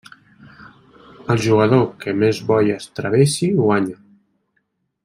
[1.33, 3.97] El jugador que més boies travessi guanya.